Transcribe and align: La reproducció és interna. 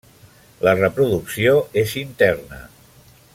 La 0.67 0.73
reproducció 0.79 1.53
és 1.83 1.95
interna. 2.03 2.61